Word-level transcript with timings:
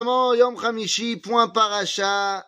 Yom 0.00 0.56
Hamishi, 0.62 1.16
point 1.16 1.48
paracha 1.48 2.46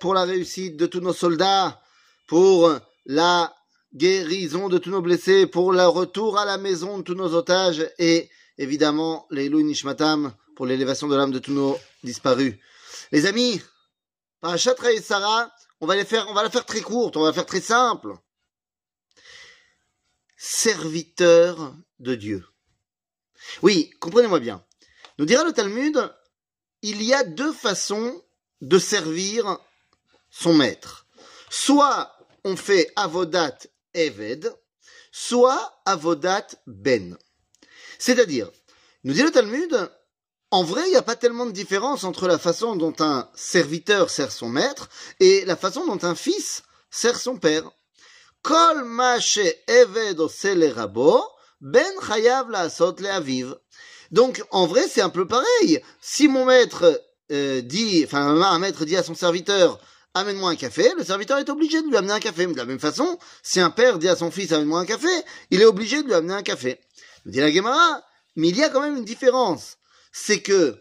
pour 0.00 0.14
la 0.14 0.24
réussite 0.24 0.78
de 0.78 0.86
tous 0.86 1.00
nos 1.00 1.12
soldats, 1.12 1.82
pour 2.26 2.72
la 3.04 3.54
guérison 3.92 4.70
de 4.70 4.78
tous 4.78 4.88
nos 4.88 5.02
blessés, 5.02 5.46
pour 5.46 5.72
le 5.72 5.86
retour 5.86 6.38
à 6.38 6.46
la 6.46 6.56
maison 6.56 6.96
de 6.96 7.02
tous 7.02 7.14
nos 7.14 7.34
otages 7.34 7.86
et 7.98 8.30
évidemment 8.56 9.26
les 9.30 9.50
Nishmatam 9.50 10.32
pour 10.56 10.64
l'élévation 10.64 11.08
de 11.08 11.16
l'âme 11.16 11.30
de 11.30 11.38
tous 11.38 11.52
nos 11.52 11.78
disparus. 12.04 12.54
Les 13.12 13.26
amis, 13.26 13.60
parachat 14.40 14.74
et 14.90 15.02
Sarah, 15.02 15.52
on 15.82 15.86
va 15.86 15.94
les 15.94 16.06
faire, 16.06 16.26
on 16.30 16.34
va 16.34 16.42
la 16.42 16.50
faire 16.50 16.64
très 16.64 16.80
courte, 16.80 17.18
on 17.18 17.20
va 17.20 17.26
la 17.28 17.34
faire 17.34 17.44
très 17.44 17.60
simple. 17.60 18.14
Serviteur 20.38 21.74
de 21.98 22.14
Dieu. 22.14 22.46
Oui, 23.60 23.90
comprenez-moi 24.00 24.40
bien. 24.40 24.64
Nous 25.18 25.26
dira 25.26 25.44
le 25.44 25.52
Talmud, 25.52 26.10
il 26.82 27.02
y 27.02 27.14
a 27.14 27.24
deux 27.24 27.52
façons 27.52 28.22
de 28.60 28.78
servir 28.78 29.58
son 30.30 30.54
maître. 30.54 31.06
Soit 31.50 32.12
on 32.44 32.56
fait 32.56 32.92
avodat 32.96 33.58
eved, 33.94 34.54
soit 35.12 35.80
avodat 35.84 36.46
ben. 36.66 37.16
C'est-à-dire, 37.98 38.50
nous 39.04 39.14
dit 39.14 39.22
le 39.22 39.30
Talmud, 39.30 39.90
en 40.50 40.62
vrai, 40.62 40.82
il 40.86 40.90
n'y 40.90 40.96
a 40.96 41.02
pas 41.02 41.16
tellement 41.16 41.46
de 41.46 41.52
différence 41.52 42.04
entre 42.04 42.26
la 42.26 42.38
façon 42.38 42.74
dont 42.74 42.94
un 43.00 43.28
serviteur 43.34 44.08
sert 44.08 44.32
son 44.32 44.48
maître 44.48 44.88
et 45.20 45.44
la 45.44 45.56
façon 45.56 45.84
dont 45.86 46.02
un 46.06 46.14
fils 46.14 46.62
sert 46.90 47.18
son 47.18 47.36
père. 47.38 47.70
Kol 48.42 48.82
ben 51.60 51.92
chayav 52.00 52.50
la. 52.50 52.68
Donc, 54.10 54.42
en 54.50 54.66
vrai, 54.66 54.88
c'est 54.88 55.00
un 55.00 55.10
peu 55.10 55.26
pareil. 55.26 55.80
Si 56.00 56.28
mon 56.28 56.46
maître 56.46 57.02
euh, 57.30 57.60
dit, 57.60 58.02
enfin, 58.04 58.40
un 58.40 58.58
maître 58.58 58.84
dit 58.84 58.96
à 58.96 59.02
son 59.02 59.14
serviteur, 59.14 59.78
amène-moi 60.14 60.50
un 60.50 60.56
café, 60.56 60.92
le 60.96 61.04
serviteur 61.04 61.38
est 61.38 61.50
obligé 61.50 61.82
de 61.82 61.88
lui 61.88 61.96
amener 61.96 62.14
un 62.14 62.20
café. 62.20 62.46
De 62.46 62.56
la 62.56 62.64
même 62.64 62.80
façon, 62.80 63.18
si 63.42 63.60
un 63.60 63.70
père 63.70 63.98
dit 63.98 64.08
à 64.08 64.16
son 64.16 64.30
fils, 64.30 64.52
amène-moi 64.52 64.80
un 64.80 64.86
café, 64.86 65.08
il 65.50 65.60
est 65.60 65.66
obligé 65.66 66.02
de 66.02 66.06
lui 66.06 66.14
amener 66.14 66.34
un 66.34 66.42
café. 66.42 66.80
Dit 67.26 67.40
la 67.40 67.50
Gemara, 67.50 68.02
mais 68.36 68.48
il 68.48 68.56
y 68.56 68.62
a 68.62 68.70
quand 68.70 68.80
même 68.80 68.96
une 68.96 69.04
différence. 69.04 69.76
C'est 70.12 70.40
que, 70.40 70.80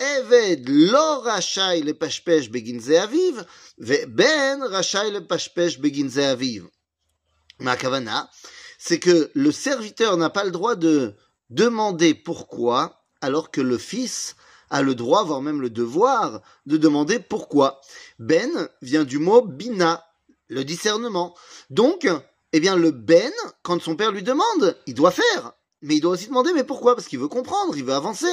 Eved 0.00 0.68
lo 0.68 1.22
le 1.22 1.92
pashpesh 1.92 2.50
beginze 2.50 2.90
aviv, 2.90 3.46
ben 3.78 4.62
rachai 4.64 5.10
le 5.12 5.24
pashpesh 5.24 5.78
beginze 5.78 6.18
aviv. 6.18 6.66
Ma 7.60 7.76
kavana, 7.76 8.28
c'est 8.78 8.98
que 8.98 9.30
le 9.34 9.52
serviteur 9.52 10.16
n'a 10.16 10.30
pas 10.30 10.44
le 10.44 10.50
droit 10.50 10.74
de 10.74 11.14
demander 11.54 12.14
pourquoi, 12.14 13.04
alors 13.20 13.50
que 13.50 13.60
le 13.60 13.78
fils 13.78 14.36
a 14.70 14.82
le 14.82 14.94
droit, 14.94 15.22
voire 15.22 15.40
même 15.40 15.60
le 15.60 15.70
devoir, 15.70 16.42
de 16.66 16.76
demander 16.76 17.18
pourquoi. 17.18 17.80
Ben 18.18 18.68
vient 18.82 19.04
du 19.04 19.18
mot 19.18 19.42
bina, 19.42 20.04
le 20.48 20.64
discernement. 20.64 21.34
Donc, 21.70 22.08
eh 22.52 22.60
bien, 22.60 22.76
le 22.76 22.90
ben, 22.90 23.32
quand 23.62 23.80
son 23.80 23.96
père 23.96 24.12
lui 24.12 24.22
demande, 24.22 24.76
il 24.86 24.94
doit 24.94 25.10
faire. 25.10 25.52
Mais 25.82 25.96
il 25.96 26.00
doit 26.00 26.12
aussi 26.12 26.26
demander, 26.26 26.52
mais 26.54 26.64
pourquoi? 26.64 26.96
Parce 26.96 27.08
qu'il 27.08 27.18
veut 27.18 27.28
comprendre, 27.28 27.76
il 27.76 27.84
veut 27.84 27.92
avancer. 27.92 28.32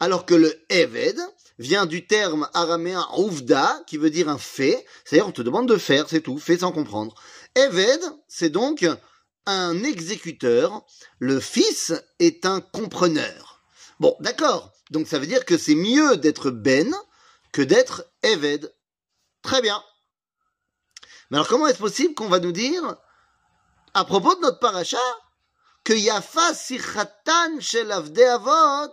Alors 0.00 0.26
que 0.26 0.34
le 0.34 0.54
eved 0.70 1.18
vient 1.58 1.86
du 1.86 2.06
terme 2.06 2.48
araméen 2.54 3.06
ouvda, 3.18 3.82
qui 3.86 3.96
veut 3.96 4.10
dire 4.10 4.28
un 4.28 4.38
fait. 4.38 4.86
C'est-à-dire, 5.04 5.28
on 5.28 5.32
te 5.32 5.42
demande 5.42 5.68
de 5.68 5.76
faire, 5.76 6.08
c'est 6.08 6.20
tout, 6.20 6.38
fait 6.38 6.58
sans 6.58 6.72
comprendre. 6.72 7.14
Eved, 7.56 8.00
c'est 8.28 8.50
donc 8.50 8.86
un 9.46 9.82
exécuteur, 9.84 10.84
le 11.18 11.40
fils 11.40 11.92
est 12.18 12.46
un 12.46 12.60
compreneur. 12.60 13.62
Bon, 14.00 14.16
d'accord. 14.20 14.72
Donc 14.90 15.06
ça 15.06 15.18
veut 15.18 15.26
dire 15.26 15.44
que 15.44 15.58
c'est 15.58 15.74
mieux 15.74 16.16
d'être 16.16 16.50
Ben 16.50 16.94
que 17.52 17.62
d'être 17.62 18.06
Eved. 18.22 18.74
Très 19.42 19.62
bien. 19.62 19.82
Mais 21.30 21.38
alors 21.38 21.48
comment 21.48 21.66
est-ce 21.66 21.78
possible 21.78 22.14
qu'on 22.14 22.28
va 22.28 22.40
nous 22.40 22.52
dire, 22.52 22.96
à 23.94 24.04
propos 24.04 24.34
de 24.34 24.40
notre 24.40 24.58
paracha, 24.58 24.98
que 25.84 25.92
Yafa 25.92 26.54
Sichatan 26.54 27.60
shel 27.60 27.92
Avot 27.92 28.92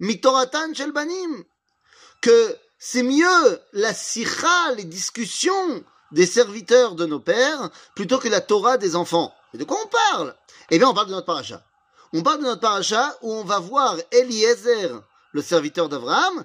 Mitoratan 0.00 0.74
shel 0.74 0.92
Banim 0.92 1.44
Que 2.20 2.56
c'est 2.78 3.02
mieux 3.02 3.60
la 3.72 3.94
sicha, 3.94 4.72
les 4.76 4.84
discussions 4.84 5.84
des 6.12 6.26
serviteurs 6.26 6.94
de 6.94 7.06
nos 7.06 7.20
pères, 7.20 7.70
plutôt 7.94 8.18
que 8.18 8.28
la 8.28 8.40
Torah 8.40 8.76
des 8.76 8.96
enfants? 8.96 9.34
De 9.58 9.64
quoi 9.64 9.78
on 9.82 9.88
parle? 9.88 10.34
Eh 10.70 10.78
bien, 10.78 10.88
on 10.88 10.94
parle 10.94 11.08
de 11.08 11.12
notre 11.12 11.26
paracha. 11.26 11.62
On 12.12 12.22
parle 12.22 12.38
de 12.38 12.44
notre 12.44 12.60
paracha 12.60 13.16
où 13.22 13.32
on 13.32 13.44
va 13.44 13.58
voir 13.58 13.96
Eliezer, 14.10 15.02
le 15.32 15.42
serviteur 15.42 15.88
d'Abraham, 15.88 16.44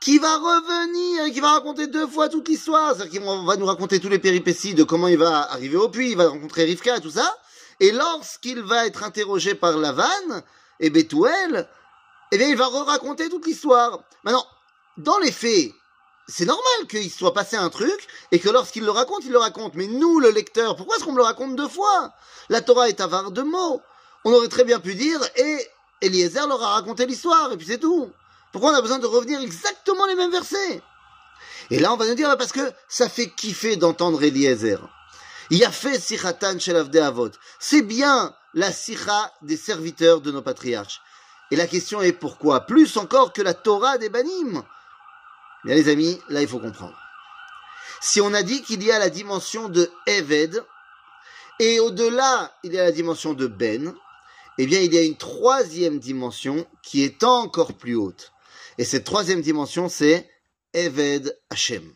qui 0.00 0.18
va 0.18 0.36
revenir 0.36 1.32
qui 1.32 1.40
va 1.40 1.52
raconter 1.52 1.86
deux 1.86 2.06
fois 2.06 2.28
toute 2.28 2.48
l'histoire. 2.48 2.94
C'est-à-dire 2.94 3.20
qu'il 3.20 3.46
va 3.46 3.56
nous 3.56 3.66
raconter 3.66 4.00
tous 4.00 4.08
les 4.08 4.18
péripéties 4.18 4.74
de 4.74 4.84
comment 4.84 5.08
il 5.08 5.18
va 5.18 5.50
arriver 5.50 5.76
au 5.76 5.88
puits, 5.88 6.10
il 6.10 6.16
va 6.16 6.28
rencontrer 6.28 6.64
Rivka, 6.64 7.00
tout 7.00 7.10
ça. 7.10 7.34
Et 7.80 7.90
lorsqu'il 7.90 8.62
va 8.62 8.86
être 8.86 9.02
interrogé 9.02 9.54
par 9.54 9.76
Lavan 9.76 10.42
et 10.80 10.90
Bethuel, 10.90 11.68
eh 12.32 12.38
bien, 12.38 12.48
il 12.48 12.56
va 12.56 12.66
re-raconter 12.66 13.28
toute 13.28 13.46
l'histoire. 13.46 14.02
Maintenant, 14.24 14.46
dans 14.96 15.18
les 15.18 15.32
faits, 15.32 15.72
c'est 16.26 16.46
normal 16.46 16.86
qu'il 16.88 17.10
soit 17.10 17.34
passé 17.34 17.56
un 17.56 17.68
truc 17.68 18.06
et 18.32 18.38
que 18.38 18.48
lorsqu'il 18.48 18.84
le 18.84 18.90
raconte, 18.90 19.24
il 19.24 19.32
le 19.32 19.38
raconte. 19.38 19.74
Mais 19.74 19.86
nous, 19.86 20.20
le 20.20 20.30
lecteur, 20.30 20.76
pourquoi 20.76 20.96
est-ce 20.96 21.04
qu'on 21.04 21.12
me 21.12 21.18
le 21.18 21.22
raconte 21.22 21.56
deux 21.56 21.68
fois? 21.68 22.12
La 22.48 22.62
Torah 22.62 22.88
est 22.88 23.00
avare 23.00 23.30
de 23.30 23.42
mots. 23.42 23.82
On 24.24 24.32
aurait 24.32 24.48
très 24.48 24.64
bien 24.64 24.80
pu 24.80 24.94
dire 24.94 25.20
et 25.36 25.58
Eliezer 26.00 26.46
leur 26.46 26.62
a 26.62 26.74
raconté 26.74 27.04
l'histoire 27.06 27.52
et 27.52 27.56
puis 27.56 27.66
c'est 27.66 27.78
tout. 27.78 28.10
Pourquoi 28.52 28.70
on 28.70 28.74
a 28.74 28.80
besoin 28.80 28.98
de 28.98 29.06
revenir 29.06 29.40
exactement 29.40 30.06
les 30.06 30.14
mêmes 30.14 30.30
versets? 30.30 30.80
Et 31.70 31.78
là, 31.78 31.92
on 31.92 31.96
va 31.96 32.06
nous 32.06 32.14
dire 32.14 32.34
parce 32.38 32.52
que 32.52 32.72
ça 32.88 33.08
fait 33.08 33.28
kiffer 33.28 33.76
d'entendre 33.76 34.22
Eliezer. 34.22 34.78
Il 35.50 35.62
a 35.64 35.70
fait 35.70 36.00
sichatan 36.00 36.58
shel 36.58 36.76
avot. 36.76 37.30
C'est 37.58 37.82
bien 37.82 38.34
la 38.54 38.72
sicha 38.72 39.32
des 39.42 39.58
serviteurs 39.58 40.22
de 40.22 40.30
nos 40.30 40.40
patriarches. 40.40 41.02
Et 41.50 41.56
la 41.56 41.66
question 41.66 42.00
est 42.00 42.12
pourquoi 42.12 42.60
Plus 42.60 42.96
encore 42.96 43.32
que 43.32 43.42
la 43.42 43.52
Torah 43.52 43.98
des 43.98 44.08
banim? 44.08 44.64
Bien 45.64 45.74
les 45.74 45.88
amis, 45.88 46.20
là 46.28 46.42
il 46.42 46.48
faut 46.48 46.58
comprendre. 46.58 46.98
Si 48.00 48.20
on 48.20 48.34
a 48.34 48.42
dit 48.42 48.62
qu'il 48.62 48.82
y 48.82 48.90
a 48.90 48.98
la 48.98 49.08
dimension 49.08 49.68
de 49.68 49.90
Eved, 50.06 50.62
et 51.58 51.80
au-delà 51.80 52.54
il 52.62 52.74
y 52.74 52.78
a 52.78 52.84
la 52.84 52.92
dimension 52.92 53.32
de 53.32 53.46
Ben, 53.46 53.94
eh 54.58 54.66
bien 54.66 54.80
il 54.80 54.92
y 54.92 54.98
a 54.98 55.02
une 55.02 55.16
troisième 55.16 55.98
dimension 55.98 56.66
qui 56.82 57.02
est 57.02 57.24
encore 57.24 57.74
plus 57.74 57.94
haute. 57.94 58.32
Et 58.76 58.84
cette 58.84 59.04
troisième 59.04 59.40
dimension 59.40 59.88
c'est 59.88 60.28
Eved 60.74 61.38
Hashem. 61.50 61.94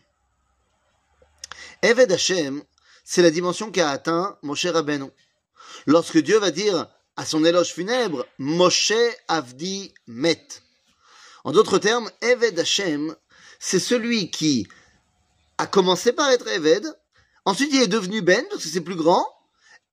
Eved 1.81 2.11
Hashem, 2.11 2.63
c'est 3.03 3.21
la 3.21 3.31
dimension 3.31 3.71
qu'a 3.71 3.89
atteint 3.89 4.37
Moshe 4.41 4.65
Rabbeinu. 4.65 5.11
Lorsque 5.85 6.17
Dieu 6.17 6.39
va 6.39 6.51
dire 6.51 6.87
à 7.15 7.25
son 7.25 7.45
éloge 7.45 7.73
funèbre, 7.73 8.25
Moshe 8.37 8.93
Avdi 9.27 9.93
Met. 10.07 10.47
En 11.43 11.51
d'autres 11.51 11.77
termes, 11.77 12.09
Eved 12.21 12.57
Hashem, 12.57 13.15
c'est 13.59 13.79
celui 13.79 14.31
qui 14.31 14.67
a 15.57 15.67
commencé 15.67 16.13
par 16.13 16.29
être 16.31 16.47
Eved, 16.47 16.85
ensuite 17.45 17.71
il 17.73 17.81
est 17.81 17.87
devenu 17.87 18.21
Ben, 18.21 18.43
parce 18.49 18.63
que 18.63 18.69
c'est 18.69 18.81
plus 18.81 18.95
grand, 18.95 19.25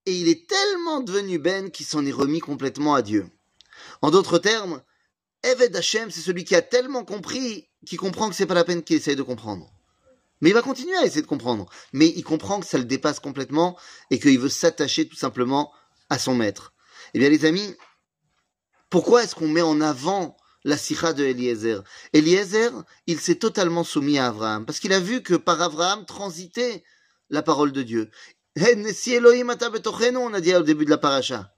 et 0.06 0.14
il 0.14 0.28
est 0.28 0.48
tellement 0.48 1.00
devenu 1.00 1.38
Ben 1.38 1.70
qu'il 1.70 1.84
s'en 1.84 2.06
est 2.06 2.12
remis 2.12 2.40
complètement 2.40 2.94
à 2.94 3.02
Dieu. 3.02 3.28
En 4.02 4.10
d'autres 4.10 4.38
termes, 4.38 4.80
Eved 5.42 5.74
Hashem, 5.76 6.10
c'est 6.10 6.20
celui 6.20 6.44
qui 6.44 6.54
a 6.54 6.62
tellement 6.62 7.04
compris 7.04 7.68
qu'il 7.84 7.98
comprend 7.98 8.28
que 8.28 8.34
c'est 8.34 8.46
pas 8.46 8.54
la 8.54 8.64
peine 8.64 8.82
qu'il 8.82 8.96
essaye 8.96 9.16
de 9.16 9.22
comprendre. 9.22 9.70
Mais 10.40 10.50
il 10.50 10.54
va 10.54 10.62
continuer 10.62 10.96
à 10.96 11.04
essayer 11.04 11.22
de 11.22 11.26
comprendre. 11.26 11.66
Mais 11.92 12.08
il 12.08 12.22
comprend 12.22 12.60
que 12.60 12.66
ça 12.66 12.78
le 12.78 12.84
dépasse 12.84 13.20
complètement 13.20 13.78
et 14.10 14.18
qu'il 14.18 14.38
veut 14.38 14.48
s'attacher 14.48 15.08
tout 15.08 15.16
simplement 15.16 15.72
à 16.10 16.18
son 16.18 16.34
maître. 16.34 16.74
Eh 17.14 17.18
bien, 17.18 17.28
les 17.28 17.44
amis, 17.44 17.74
pourquoi 18.90 19.24
est-ce 19.24 19.34
qu'on 19.34 19.48
met 19.48 19.62
en 19.62 19.80
avant 19.80 20.36
la 20.66 20.76
sikha 20.76 21.12
de 21.12 21.24
Eliezer. 21.24 21.82
Eliezer, 22.12 22.72
il 23.06 23.20
s'est 23.20 23.36
totalement 23.36 23.84
soumis 23.84 24.18
à 24.18 24.26
Abraham, 24.26 24.66
parce 24.66 24.80
qu'il 24.80 24.92
a 24.92 24.98
vu 24.98 25.22
que 25.22 25.34
par 25.34 25.62
Abraham 25.62 26.04
transitait 26.04 26.82
la 27.30 27.42
parole 27.42 27.70
de 27.70 27.82
Dieu. 27.82 28.10
Si 28.92 29.14
Elohim 29.14 29.48
on 29.48 30.34
a 30.34 30.40
dit 30.40 30.54
au 30.54 30.62
début 30.62 30.84
de 30.84 30.90
la 30.90 30.98
paracha. 30.98 31.52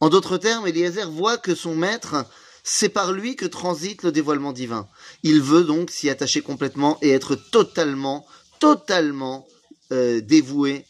En 0.00 0.08
d'autres 0.08 0.36
termes, 0.36 0.66
Eliezer 0.66 1.08
voit 1.08 1.38
que 1.38 1.54
son 1.54 1.76
maître, 1.76 2.26
c'est 2.64 2.88
par 2.88 3.12
lui 3.12 3.36
que 3.36 3.46
transite 3.46 4.02
le 4.02 4.10
dévoilement 4.10 4.52
divin. 4.52 4.88
Il 5.22 5.40
veut 5.40 5.62
donc 5.62 5.90
s'y 5.90 6.10
attacher 6.10 6.42
complètement 6.42 6.98
et 7.02 7.10
être 7.10 7.36
totalement, 7.36 8.26
totalement 8.58 9.46
euh, 9.92 10.20
dévoué 10.20 10.86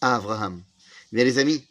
à 0.00 0.16
Abraham. 0.16 0.60
Mais 1.12 1.24
les 1.24 1.38
amis, 1.38 1.64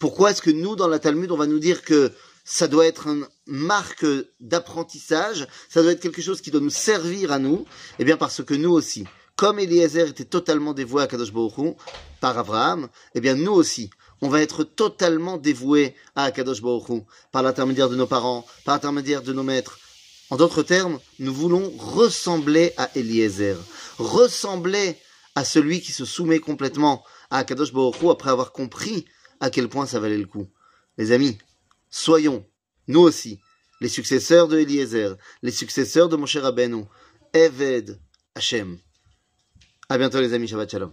pourquoi 0.00 0.32
est-ce 0.32 0.42
que 0.42 0.50
nous, 0.50 0.74
dans 0.74 0.88
la 0.88 0.98
Talmud, 0.98 1.30
on 1.30 1.36
va 1.36 1.46
nous 1.46 1.60
dire 1.60 1.82
que 1.82 2.12
ça 2.48 2.68
doit 2.68 2.86
être 2.86 3.08
une 3.08 3.26
marque 3.46 4.06
d'apprentissage, 4.38 5.48
ça 5.68 5.82
doit 5.82 5.92
être 5.92 6.00
quelque 6.00 6.22
chose 6.22 6.40
qui 6.40 6.52
doit 6.52 6.60
nous 6.60 6.70
servir 6.70 7.32
à 7.32 7.40
nous, 7.40 7.56
et 7.58 7.64
eh 7.98 8.04
bien 8.04 8.16
parce 8.16 8.42
que 8.44 8.54
nous 8.54 8.70
aussi, 8.70 9.04
comme 9.34 9.58
Eliezer 9.58 10.08
était 10.08 10.24
totalement 10.24 10.72
dévoué 10.72 11.02
à 11.02 11.08
Kadosh 11.08 11.32
Baruch 11.32 11.76
par 12.20 12.38
Abraham, 12.38 12.88
eh 13.16 13.20
bien 13.20 13.34
nous 13.34 13.52
aussi, 13.52 13.90
on 14.22 14.28
va 14.28 14.40
être 14.40 14.62
totalement 14.62 15.38
dévoué 15.38 15.96
à 16.14 16.30
Kadosh 16.30 16.62
Baruch 16.62 17.02
par 17.32 17.42
l'intermédiaire 17.42 17.90
de 17.90 17.96
nos 17.96 18.06
parents, 18.06 18.46
par 18.64 18.76
l'intermédiaire 18.76 19.22
de 19.22 19.32
nos 19.32 19.42
maîtres. 19.42 19.80
En 20.30 20.36
d'autres 20.36 20.62
termes, 20.62 21.00
nous 21.18 21.34
voulons 21.34 21.72
ressembler 21.76 22.72
à 22.76 22.90
Eliezer, 22.94 23.56
ressembler 23.98 24.96
à 25.34 25.44
celui 25.44 25.80
qui 25.80 25.90
se 25.90 26.04
soumet 26.04 26.38
complètement 26.38 27.04
à 27.30 27.38
Akadosh 27.38 27.72
Baruch 27.72 28.00
Hu 28.00 28.08
après 28.08 28.30
avoir 28.30 28.52
compris 28.52 29.04
à 29.40 29.50
quel 29.50 29.68
point 29.68 29.86
ça 29.86 29.98
valait 29.98 30.16
le 30.16 30.26
coup. 30.26 30.46
Les 30.96 31.10
amis, 31.12 31.36
soyons, 31.90 32.46
nous 32.88 33.00
aussi, 33.00 33.40
les 33.80 33.88
successeurs 33.88 34.48
de 34.48 34.58
Eliezer, 34.58 35.16
les 35.42 35.50
successeurs 35.50 36.08
de 36.08 36.16
Moshe 36.16 36.36
Rabbeinu, 36.36 36.84
Eved 37.32 37.98
Hashem. 38.34 38.78
À 39.88 39.98
bientôt 39.98 40.20
les 40.20 40.32
amis, 40.32 40.48
Shabbat 40.48 40.70
Shalom. 40.70 40.92